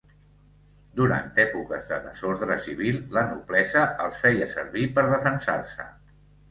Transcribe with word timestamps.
Durant 0.99 1.27
èpoques 1.43 1.85
de 1.91 1.99
desordre 2.07 2.57
civil, 2.69 2.99
la 3.19 3.27
noblesa 3.35 3.87
els 4.09 4.27
feia 4.27 4.53
servir 4.59 4.93
per 4.99 5.07
defensar-se. 5.17 5.93